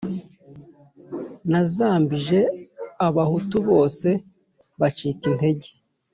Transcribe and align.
Nazambije 1.51 2.39
abahutu 3.07 3.57
bose 3.69 4.09
bacika 4.79 5.23
intege 5.31 5.67